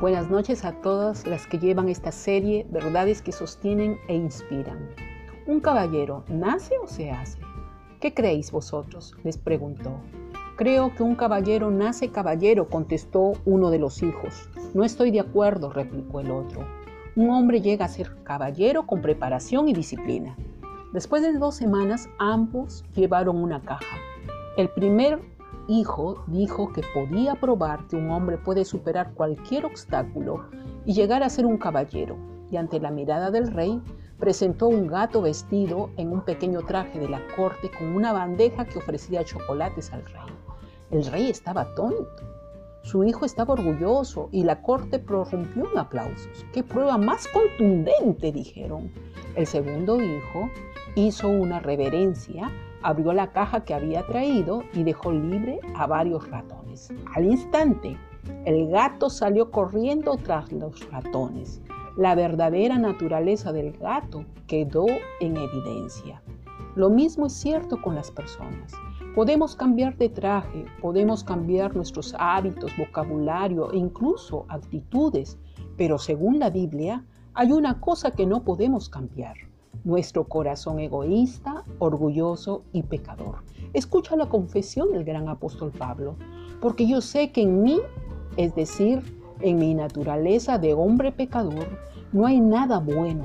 Buenas 0.00 0.30
noches 0.30 0.64
a 0.64 0.72
todas 0.72 1.26
las 1.26 1.46
que 1.46 1.58
llevan 1.58 1.90
esta 1.90 2.10
serie 2.10 2.66
Verdades 2.70 3.20
que 3.20 3.32
sostienen 3.32 3.98
e 4.08 4.14
inspiran. 4.14 4.88
¿Un 5.46 5.60
caballero 5.60 6.24
nace 6.26 6.74
o 6.82 6.86
se 6.86 7.10
hace? 7.10 7.38
¿Qué 8.00 8.14
creéis 8.14 8.50
vosotros? 8.50 9.14
les 9.24 9.36
preguntó. 9.36 9.92
Creo 10.56 10.94
que 10.94 11.02
un 11.02 11.16
caballero 11.16 11.70
nace 11.70 12.08
caballero, 12.08 12.70
contestó 12.70 13.34
uno 13.44 13.68
de 13.68 13.78
los 13.78 14.02
hijos. 14.02 14.48
No 14.72 14.84
estoy 14.84 15.10
de 15.10 15.20
acuerdo, 15.20 15.70
replicó 15.70 16.20
el 16.20 16.30
otro. 16.30 16.66
Un 17.14 17.28
hombre 17.28 17.60
llega 17.60 17.84
a 17.84 17.88
ser 17.88 18.24
caballero 18.24 18.86
con 18.86 19.02
preparación 19.02 19.68
y 19.68 19.74
disciplina. 19.74 20.34
Después 20.94 21.20
de 21.20 21.34
dos 21.34 21.56
semanas, 21.56 22.08
ambos 22.18 22.86
llevaron 22.94 23.36
una 23.36 23.60
caja. 23.60 23.98
El 24.56 24.70
primer 24.70 25.20
hijo 25.70 26.24
dijo 26.26 26.72
que 26.72 26.82
podía 26.92 27.36
probar 27.36 27.86
que 27.86 27.96
un 27.96 28.10
hombre 28.10 28.38
puede 28.38 28.64
superar 28.64 29.14
cualquier 29.14 29.64
obstáculo 29.64 30.48
y 30.84 30.92
llegar 30.92 31.22
a 31.22 31.30
ser 31.30 31.46
un 31.46 31.58
caballero, 31.58 32.16
y 32.50 32.56
ante 32.56 32.80
la 32.80 32.90
mirada 32.90 33.30
del 33.30 33.52
rey 33.52 33.80
presentó 34.18 34.68
un 34.68 34.88
gato 34.88 35.22
vestido 35.22 35.90
en 35.96 36.12
un 36.12 36.22
pequeño 36.22 36.60
traje 36.62 36.98
de 36.98 37.08
la 37.08 37.22
corte 37.36 37.70
con 37.70 37.88
una 37.88 38.12
bandeja 38.12 38.64
que 38.64 38.78
ofrecía 38.78 39.24
chocolates 39.24 39.92
al 39.92 40.04
rey. 40.04 40.34
El 40.90 41.06
rey 41.06 41.30
estaba 41.30 41.62
atónito. 41.62 42.30
Su 42.82 43.04
hijo 43.04 43.24
estaba 43.24 43.54
orgulloso 43.54 44.28
y 44.32 44.42
la 44.42 44.62
corte 44.62 44.98
prorrumpió 44.98 45.70
en 45.70 45.78
aplausos. 45.78 46.44
¡Qué 46.52 46.62
prueba 46.62 46.98
más 46.98 47.28
contundente! 47.28 48.32
dijeron. 48.32 48.90
El 49.36 49.46
segundo 49.46 50.00
hijo 50.00 50.50
hizo 50.94 51.28
una 51.28 51.60
reverencia 51.60 52.50
abrió 52.82 53.12
la 53.12 53.30
caja 53.32 53.64
que 53.64 53.74
había 53.74 54.06
traído 54.06 54.62
y 54.72 54.82
dejó 54.82 55.12
libre 55.12 55.60
a 55.74 55.86
varios 55.86 56.28
ratones. 56.30 56.92
Al 57.14 57.26
instante, 57.26 57.96
el 58.44 58.68
gato 58.68 59.10
salió 59.10 59.50
corriendo 59.50 60.16
tras 60.16 60.50
los 60.52 60.90
ratones. 60.90 61.60
La 61.96 62.14
verdadera 62.14 62.78
naturaleza 62.78 63.52
del 63.52 63.72
gato 63.78 64.24
quedó 64.46 64.86
en 65.20 65.36
evidencia. 65.36 66.22
Lo 66.76 66.88
mismo 66.88 67.26
es 67.26 67.32
cierto 67.32 67.80
con 67.82 67.94
las 67.94 68.10
personas. 68.10 68.72
Podemos 69.14 69.56
cambiar 69.56 69.96
de 69.96 70.08
traje, 70.08 70.64
podemos 70.80 71.24
cambiar 71.24 71.74
nuestros 71.74 72.14
hábitos, 72.18 72.70
vocabulario 72.78 73.72
e 73.72 73.76
incluso 73.76 74.46
actitudes, 74.48 75.36
pero 75.76 75.98
según 75.98 76.38
la 76.38 76.48
Biblia 76.48 77.04
hay 77.34 77.52
una 77.52 77.80
cosa 77.80 78.10
que 78.10 78.26
no 78.26 78.42
podemos 78.42 78.88
cambiar 78.88 79.36
nuestro 79.84 80.24
corazón 80.24 80.80
egoísta, 80.80 81.64
orgulloso 81.78 82.64
y 82.72 82.82
pecador. 82.82 83.36
Escucha 83.72 84.16
la 84.16 84.28
confesión 84.28 84.92
del 84.92 85.04
gran 85.04 85.28
apóstol 85.28 85.70
Pablo, 85.70 86.16
porque 86.60 86.86
yo 86.86 87.00
sé 87.00 87.30
que 87.30 87.42
en 87.42 87.62
mí, 87.62 87.80
es 88.36 88.54
decir, 88.54 89.02
en 89.40 89.58
mi 89.58 89.74
naturaleza 89.74 90.58
de 90.58 90.74
hombre 90.74 91.12
pecador, 91.12 91.66
no 92.12 92.26
hay 92.26 92.40
nada 92.40 92.78
bueno, 92.78 93.24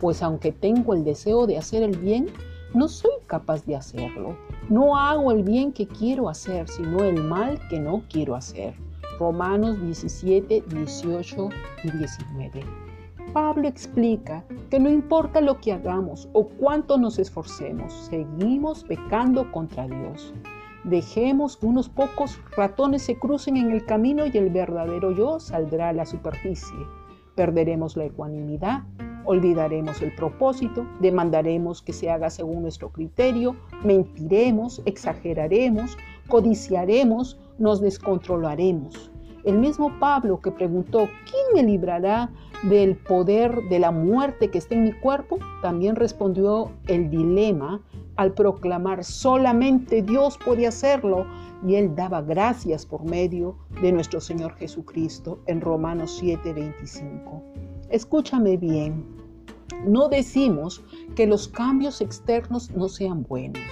pues 0.00 0.22
aunque 0.22 0.52
tengo 0.52 0.94
el 0.94 1.02
deseo 1.02 1.46
de 1.46 1.56
hacer 1.56 1.82
el 1.82 1.96
bien, 1.96 2.26
no 2.74 2.88
soy 2.88 3.12
capaz 3.26 3.64
de 3.64 3.74
hacerlo. 3.74 4.36
No 4.68 4.96
hago 4.96 5.32
el 5.32 5.42
bien 5.42 5.72
que 5.72 5.88
quiero 5.88 6.28
hacer, 6.28 6.68
sino 6.68 7.02
el 7.02 7.22
mal 7.22 7.58
que 7.70 7.80
no 7.80 8.02
quiero 8.10 8.34
hacer. 8.34 8.74
Romanos 9.18 9.80
17, 9.80 10.64
18 10.68 11.48
y 11.84 11.90
19. 11.90 12.85
Pablo 13.36 13.68
explica 13.68 14.46
que 14.70 14.80
no 14.80 14.88
importa 14.88 15.42
lo 15.42 15.60
que 15.60 15.70
hagamos 15.70 16.26
o 16.32 16.48
cuánto 16.48 16.96
nos 16.96 17.18
esforcemos, 17.18 17.92
seguimos 18.08 18.82
pecando 18.82 19.52
contra 19.52 19.86
Dios. 19.86 20.32
Dejemos 20.84 21.58
que 21.58 21.66
unos 21.66 21.90
pocos 21.90 22.40
ratones 22.56 23.02
se 23.02 23.18
crucen 23.18 23.58
en 23.58 23.72
el 23.72 23.84
camino 23.84 24.24
y 24.24 24.38
el 24.38 24.48
verdadero 24.48 25.10
yo 25.10 25.38
saldrá 25.38 25.90
a 25.90 25.92
la 25.92 26.06
superficie. 26.06 26.78
Perderemos 27.34 27.94
la 27.98 28.06
ecuanimidad, 28.06 28.84
olvidaremos 29.26 30.00
el 30.00 30.14
propósito, 30.14 30.86
demandaremos 31.00 31.82
que 31.82 31.92
se 31.92 32.10
haga 32.10 32.30
según 32.30 32.62
nuestro 32.62 32.88
criterio, 32.88 33.54
mentiremos, 33.84 34.80
exageraremos, 34.86 35.98
codiciaremos, 36.26 37.38
nos 37.58 37.82
descontrolaremos. 37.82 39.10
El 39.46 39.60
mismo 39.60 39.96
Pablo 40.00 40.40
que 40.40 40.50
preguntó, 40.50 41.08
¿quién 41.30 41.44
me 41.54 41.62
librará 41.62 42.32
del 42.64 42.96
poder 42.96 43.62
de 43.68 43.78
la 43.78 43.92
muerte 43.92 44.50
que 44.50 44.58
está 44.58 44.74
en 44.74 44.82
mi 44.82 44.92
cuerpo? 44.92 45.38
También 45.62 45.94
respondió 45.94 46.72
el 46.88 47.08
dilema 47.08 47.80
al 48.16 48.32
proclamar, 48.32 49.04
solamente 49.04 50.02
Dios 50.02 50.36
puede 50.44 50.66
hacerlo. 50.66 51.26
Y 51.64 51.76
él 51.76 51.94
daba 51.94 52.22
gracias 52.22 52.84
por 52.84 53.04
medio 53.04 53.56
de 53.80 53.92
nuestro 53.92 54.20
Señor 54.20 54.56
Jesucristo 54.56 55.38
en 55.46 55.60
Romanos 55.60 56.20
7:25. 56.20 57.40
Escúchame 57.88 58.56
bien, 58.56 59.06
no 59.86 60.08
decimos 60.08 60.82
que 61.14 61.28
los 61.28 61.46
cambios 61.46 62.00
externos 62.00 62.72
no 62.72 62.88
sean 62.88 63.22
buenos. 63.22 63.62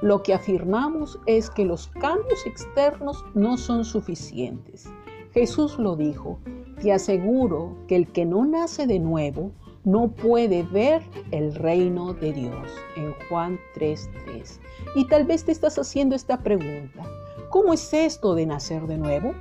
Lo 0.00 0.22
que 0.22 0.32
afirmamos 0.32 1.18
es 1.26 1.50
que 1.50 1.66
los 1.66 1.88
cambios 1.88 2.46
externos 2.46 3.22
no 3.34 3.58
son 3.58 3.84
suficientes. 3.84 4.88
Jesús 5.32 5.78
lo 5.78 5.94
dijo, 5.94 6.40
te 6.82 6.92
aseguro 6.92 7.76
que 7.86 7.94
el 7.94 8.08
que 8.10 8.24
no 8.24 8.44
nace 8.44 8.86
de 8.86 8.98
nuevo 8.98 9.52
no 9.84 10.10
puede 10.10 10.64
ver 10.64 11.02
el 11.30 11.54
reino 11.54 12.14
de 12.14 12.32
Dios. 12.32 12.68
En 12.96 13.14
Juan 13.28 13.58
3:3. 13.74 14.60
Y 14.96 15.06
tal 15.06 15.24
vez 15.24 15.44
te 15.44 15.52
estás 15.52 15.78
haciendo 15.78 16.16
esta 16.16 16.38
pregunta. 16.38 17.04
¿Cómo 17.50 17.72
es 17.72 17.94
esto 17.94 18.34
de 18.34 18.46
nacer 18.46 18.86
de 18.86 18.98
nuevo? 18.98 19.34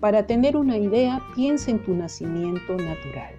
Para 0.00 0.26
tener 0.26 0.56
una 0.56 0.78
idea, 0.78 1.22
piensa 1.34 1.70
en 1.70 1.82
tu 1.82 1.94
nacimiento 1.94 2.76
natural. 2.76 3.34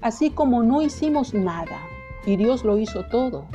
Así 0.00 0.30
como 0.30 0.62
no 0.62 0.82
hicimos 0.82 1.34
nada 1.34 1.80
y 2.26 2.36
Dios 2.36 2.64
lo 2.64 2.78
hizo 2.78 3.04
todo. 3.06 3.46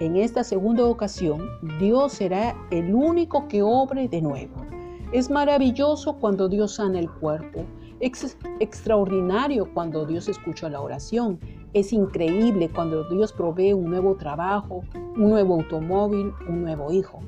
En 0.00 0.16
esta 0.16 0.42
segunda 0.42 0.84
ocasión, 0.84 1.48
Dios 1.78 2.14
será 2.14 2.56
el 2.70 2.94
único 2.94 3.46
que 3.46 3.62
obre 3.62 4.08
de 4.08 4.20
nuevo. 4.22 4.61
Es 5.12 5.28
maravilloso 5.28 6.14
cuando 6.14 6.48
Dios 6.48 6.76
sana 6.76 6.98
el 6.98 7.10
cuerpo. 7.10 7.66
Es 8.00 8.38
extraordinario 8.60 9.68
cuando 9.74 10.06
Dios 10.06 10.26
escucha 10.26 10.70
la 10.70 10.80
oración. 10.80 11.38
Es 11.74 11.92
increíble 11.92 12.70
cuando 12.70 13.04
Dios 13.10 13.30
provee 13.30 13.74
un 13.74 13.90
nuevo 13.90 14.16
trabajo, 14.16 14.82
un 14.94 15.28
nuevo 15.28 15.56
automóvil, 15.56 16.32
un 16.48 16.62
nuevo 16.62 16.90
hijo. 16.90 17.20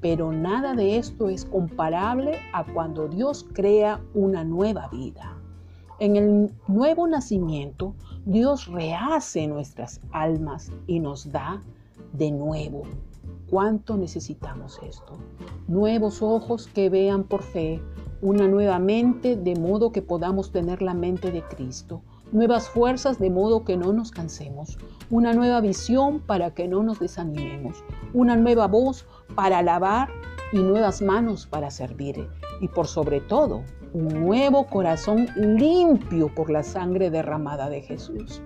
Pero 0.00 0.32
nada 0.32 0.74
de 0.74 0.98
esto 0.98 1.28
es 1.28 1.44
comparable 1.44 2.38
a 2.52 2.64
cuando 2.64 3.06
Dios 3.06 3.46
crea 3.52 4.00
una 4.14 4.42
nueva 4.42 4.88
vida. 4.88 5.36
En 6.00 6.16
el 6.16 6.50
nuevo 6.66 7.06
nacimiento, 7.06 7.94
Dios 8.26 8.66
rehace 8.66 9.46
nuestras 9.46 10.00
almas 10.10 10.72
y 10.88 10.98
nos 10.98 11.30
da 11.30 11.62
de 12.14 12.32
nuevo 12.32 12.82
¿Cuánto 13.50 13.96
necesitamos 13.96 14.78
esto? 14.82 15.14
Nuevos 15.68 16.20
ojos 16.20 16.66
que 16.66 16.90
vean 16.90 17.24
por 17.24 17.42
fe, 17.42 17.80
una 18.20 18.46
nueva 18.46 18.78
mente 18.78 19.36
de 19.36 19.54
modo 19.56 19.90
que 19.90 20.02
podamos 20.02 20.52
tener 20.52 20.82
la 20.82 20.92
mente 20.92 21.32
de 21.32 21.42
Cristo, 21.42 22.02
nuevas 22.30 22.68
fuerzas 22.68 23.18
de 23.18 23.30
modo 23.30 23.64
que 23.64 23.78
no 23.78 23.94
nos 23.94 24.10
cansemos, 24.10 24.76
una 25.08 25.32
nueva 25.32 25.62
visión 25.62 26.20
para 26.20 26.52
que 26.52 26.68
no 26.68 26.82
nos 26.82 26.98
desanimemos, 27.00 27.82
una 28.12 28.36
nueva 28.36 28.66
voz 28.66 29.06
para 29.34 29.60
alabar 29.60 30.10
y 30.52 30.58
nuevas 30.58 31.00
manos 31.00 31.46
para 31.46 31.70
servir. 31.70 32.28
Y 32.60 32.68
por 32.68 32.86
sobre 32.86 33.20
todo 33.20 33.62
un 33.94 34.08
nuevo 34.08 34.66
corazón 34.66 35.28
limpio 35.36 36.34
por 36.34 36.50
la 36.50 36.62
sangre 36.62 37.08
derramada 37.08 37.70
de 37.70 37.80
Jesús. 37.80 38.42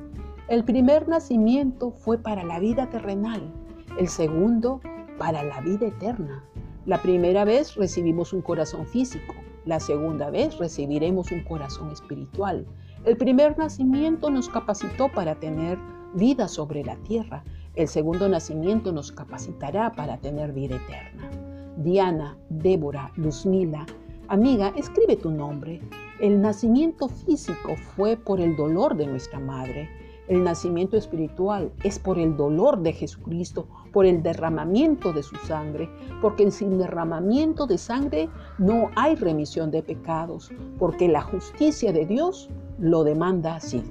El 0.49 0.65
primer 0.65 1.09
nacimiento 1.09 1.91
fue 1.91 2.19
para 2.19 2.45
la 2.45 2.61
vida 2.61 2.89
terrenal, 2.91 3.53
el 3.99 4.09
segundo 4.09 4.81
para 5.23 5.45
la 5.45 5.61
vida 5.61 5.87
eterna. 5.87 6.43
La 6.85 7.01
primera 7.01 7.45
vez 7.45 7.77
recibimos 7.77 8.33
un 8.33 8.43
corazón 8.43 8.89
físico, 8.89 9.37
la 9.65 9.79
segunda 9.79 10.31
vez 10.31 10.59
recibiremos 10.59 11.31
un 11.31 11.45
corazón 11.45 11.93
espiritual. 11.93 12.67
El 13.05 13.17
primer 13.17 13.57
nacimiento 13.57 14.31
nos 14.31 14.49
capacitó 14.49 15.09
para 15.13 15.37
tener 15.37 15.79
vida 16.15 16.49
sobre 16.49 16.83
la 16.83 16.97
tierra. 17.05 17.45
El 17.77 17.87
segundo 17.87 18.29
nacimiento 18.29 18.91
nos 18.91 19.13
capacitará 19.13 19.93
para 19.93 20.19
tener 20.19 20.53
vida 20.53 20.75
eterna. 20.75 21.31
Diana, 21.77 22.37
Débora, 22.49 23.13
Luzmila, 23.15 23.87
amiga, 24.27 24.73
escribe 24.77 25.15
tu 25.15 25.31
nombre. 25.31 25.81
El 26.19 26.41
nacimiento 26.41 27.09
físico 27.09 27.77
fue 27.95 28.17
por 28.17 28.41
el 28.41 28.57
dolor 28.57 28.97
de 28.97 29.07
nuestra 29.07 29.39
madre. 29.39 29.89
El 30.29 30.45
nacimiento 30.45 30.97
espiritual 30.97 31.73
es 31.83 31.99
por 31.99 32.19
el 32.19 32.37
dolor 32.37 32.81
de 32.81 32.93
Jesucristo, 32.93 33.67
por 33.93 34.07
el 34.07 34.23
derramamiento 34.23 35.13
de 35.13 35.23
su 35.23 35.37
sangre, 35.37 35.91
porque 36.21 36.51
sin 36.51 36.79
derramamiento 36.79 37.67
de 37.67 37.77
sangre 37.77 38.29
no 38.59 38.91
hay 38.95 39.17
remisión 39.17 39.71
de 39.71 39.83
pecados, 39.83 40.53
porque 40.79 41.09
la 41.09 41.23
justicia 41.23 41.93
de 41.93 42.07
Dios 42.07 42.49
lo 42.79 43.03
demanda 43.05 43.57
así. 43.57 43.83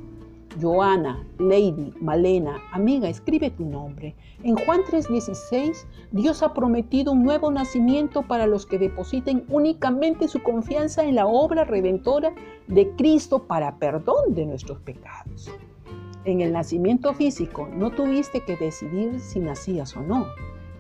Joana, 0.60 1.26
Lady, 1.38 1.94
Malena, 2.02 2.58
amiga, 2.74 3.08
escribe 3.08 3.52
tu 3.52 3.66
nombre. 3.66 4.16
En 4.44 4.56
Juan 4.56 4.82
3:16, 4.90 5.86
Dios 6.12 6.44
ha 6.44 6.54
prometido 6.54 7.14
un 7.14 7.24
nuevo 7.24 7.52
nacimiento 7.52 8.24
para 8.24 8.48
los 8.48 8.66
que 8.66 8.78
depositen 8.78 9.46
únicamente 9.50 10.28
su 10.28 10.42
confianza 10.44 11.04
en 11.04 11.16
la 11.16 11.26
obra 11.26 11.64
redentora 11.64 12.34
de 12.68 12.90
Cristo 12.98 13.44
para 13.44 13.78
perdón 13.78 14.34
de 14.34 14.46
nuestros 14.46 14.80
pecados. 14.80 15.52
En 16.24 16.42
el 16.42 16.54
nacimiento 16.54 17.14
físico 17.14 17.68
no 17.76 17.90
tuviste 17.90 18.42
que 18.42 18.56
decidir 18.56 19.20
si 19.20 19.40
nacías 19.40 19.96
o 19.98 20.02
no. 20.02 20.28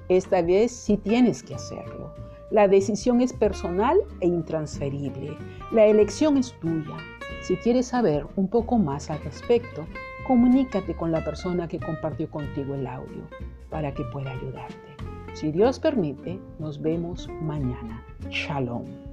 Esta 0.07 0.41
vez 0.41 0.71
sí 0.71 0.97
tienes 0.97 1.41
que 1.41 1.55
hacerlo. 1.55 2.13
La 2.51 2.67
decisión 2.67 3.21
es 3.21 3.33
personal 3.33 3.97
e 4.19 4.27
intransferible. 4.27 5.35
La 5.71 5.85
elección 5.85 6.37
es 6.37 6.53
tuya. 6.59 6.97
Si 7.41 7.55
quieres 7.55 7.87
saber 7.87 8.27
un 8.35 8.49
poco 8.49 8.77
más 8.77 9.09
al 9.09 9.23
respecto, 9.23 9.87
comunícate 10.27 10.95
con 10.95 11.11
la 11.11 11.23
persona 11.23 11.67
que 11.67 11.79
compartió 11.79 12.29
contigo 12.29 12.75
el 12.75 12.85
audio 12.85 13.23
para 13.69 13.93
que 13.93 14.03
pueda 14.03 14.31
ayudarte. 14.31 14.75
Si 15.33 15.51
Dios 15.51 15.79
permite, 15.79 16.39
nos 16.59 16.79
vemos 16.79 17.29
mañana. 17.41 18.05
Shalom. 18.29 19.10